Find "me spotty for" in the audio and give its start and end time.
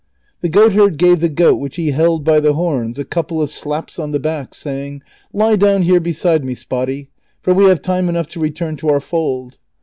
6.43-7.53